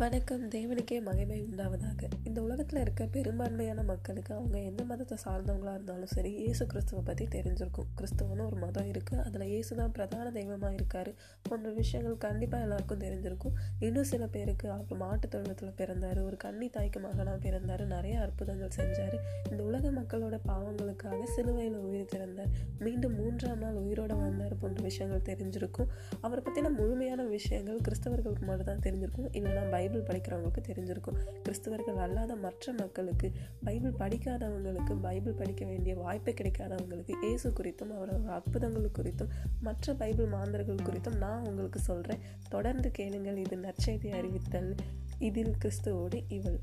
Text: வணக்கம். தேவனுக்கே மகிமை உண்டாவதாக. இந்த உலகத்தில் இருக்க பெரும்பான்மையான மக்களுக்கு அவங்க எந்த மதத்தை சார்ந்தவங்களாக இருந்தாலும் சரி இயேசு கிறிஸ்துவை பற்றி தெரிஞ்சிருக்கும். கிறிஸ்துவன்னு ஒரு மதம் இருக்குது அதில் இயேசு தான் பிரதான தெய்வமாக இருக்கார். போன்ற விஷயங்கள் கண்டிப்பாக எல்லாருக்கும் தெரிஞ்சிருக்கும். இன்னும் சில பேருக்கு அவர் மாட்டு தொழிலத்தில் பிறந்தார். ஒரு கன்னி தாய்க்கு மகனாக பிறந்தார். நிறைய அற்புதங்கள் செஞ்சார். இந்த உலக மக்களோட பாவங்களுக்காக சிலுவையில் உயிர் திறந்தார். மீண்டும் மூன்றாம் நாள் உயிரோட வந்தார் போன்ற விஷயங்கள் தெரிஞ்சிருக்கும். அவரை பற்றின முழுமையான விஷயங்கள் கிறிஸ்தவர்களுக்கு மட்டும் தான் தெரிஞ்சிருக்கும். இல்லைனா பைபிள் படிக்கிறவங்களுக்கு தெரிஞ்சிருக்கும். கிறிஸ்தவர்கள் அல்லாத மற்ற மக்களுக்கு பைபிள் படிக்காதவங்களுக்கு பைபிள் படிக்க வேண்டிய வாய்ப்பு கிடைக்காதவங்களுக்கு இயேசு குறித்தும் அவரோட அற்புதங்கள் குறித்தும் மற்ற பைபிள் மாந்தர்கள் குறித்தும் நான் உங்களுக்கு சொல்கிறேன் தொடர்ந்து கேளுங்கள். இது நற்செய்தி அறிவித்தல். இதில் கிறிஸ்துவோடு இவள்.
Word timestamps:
வணக்கம். 0.00 0.42
தேவனுக்கே 0.54 0.96
மகிமை 1.06 1.36
உண்டாவதாக. 1.44 2.08
இந்த 2.28 2.38
உலகத்தில் 2.46 2.80
இருக்க 2.80 3.02
பெரும்பான்மையான 3.14 3.82
மக்களுக்கு 3.90 4.32
அவங்க 4.34 4.56
எந்த 4.70 4.82
மதத்தை 4.88 5.16
சார்ந்தவங்களாக 5.22 5.76
இருந்தாலும் 5.76 6.10
சரி 6.14 6.30
இயேசு 6.42 6.64
கிறிஸ்துவை 6.72 7.02
பற்றி 7.06 7.24
தெரிஞ்சிருக்கும். 7.34 7.86
கிறிஸ்துவன்னு 7.98 8.44
ஒரு 8.48 8.56
மதம் 8.64 8.88
இருக்குது 8.92 9.22
அதில் 9.26 9.44
இயேசு 9.52 9.76
தான் 9.78 9.92
பிரதான 9.96 10.32
தெய்வமாக 10.38 10.72
இருக்கார். 10.78 11.10
போன்ற 11.46 11.70
விஷயங்கள் 11.78 12.16
கண்டிப்பாக 12.26 12.66
எல்லாருக்கும் 12.66 13.00
தெரிஞ்சிருக்கும். 13.04 13.54
இன்னும் 13.88 14.08
சில 14.12 14.26
பேருக்கு 14.34 14.66
அவர் 14.74 15.00
மாட்டு 15.04 15.30
தொழிலத்தில் 15.34 15.72
பிறந்தார். 15.80 16.20
ஒரு 16.26 16.38
கன்னி 16.44 16.68
தாய்க்கு 16.76 17.02
மகனாக 17.06 17.38
பிறந்தார். 17.46 17.84
நிறைய 17.94 18.18
அற்புதங்கள் 18.26 18.74
செஞ்சார். 18.78 19.16
இந்த 19.52 19.60
உலக 19.70 19.94
மக்களோட 20.00 20.38
பாவங்களுக்காக 20.50 21.22
சிலுவையில் 21.36 21.80
உயிர் 21.86 22.12
திறந்தார். 22.14 22.52
மீண்டும் 22.84 23.16
மூன்றாம் 23.22 23.64
நாள் 23.64 23.80
உயிரோட 23.86 24.12
வந்தார் 24.26 24.58
போன்ற 24.64 24.86
விஷயங்கள் 24.90 25.26
தெரிஞ்சிருக்கும். 25.30 25.90
அவரை 26.24 26.42
பற்றின 26.48 26.74
முழுமையான 26.80 27.28
விஷயங்கள் 27.36 27.82
கிறிஸ்தவர்களுக்கு 27.88 28.46
மட்டும் 28.52 28.70
தான் 28.72 28.86
தெரிஞ்சிருக்கும். 28.88 29.32
இல்லைனா 29.40 29.64
பைபிள் 29.86 30.06
படிக்கிறவங்களுக்கு 30.06 30.62
தெரிஞ்சிருக்கும். 30.66 31.18
கிறிஸ்தவர்கள் 31.44 31.94
அல்லாத 31.94 32.36
மற்ற 32.36 32.72
மக்களுக்கு 32.72 33.30
பைபிள் 33.64 33.94
படிக்காதவங்களுக்கு 33.98 34.94
பைபிள் 35.00 35.32
படிக்க 35.32 35.64
வேண்டிய 35.64 35.96
வாய்ப்பு 35.96 36.32
கிடைக்காதவங்களுக்கு 36.32 37.14
இயேசு 37.22 37.50
குறித்தும் 37.50 37.92
அவரோட 37.96 38.24
அற்புதங்கள் 38.26 38.90
குறித்தும் 38.98 39.28
மற்ற 39.60 39.94
பைபிள் 39.94 40.26
மாந்தர்கள் 40.26 40.84
குறித்தும் 40.88 41.16
நான் 41.16 41.46
உங்களுக்கு 41.46 41.78
சொல்கிறேன் 41.78 42.18
தொடர்ந்து 42.48 42.90
கேளுங்கள். 42.90 43.36
இது 43.36 43.56
நற்செய்தி 43.56 44.10
அறிவித்தல். 44.10 44.74
இதில் 45.18 45.54
கிறிஸ்துவோடு 45.64 46.24
இவள். 46.28 46.60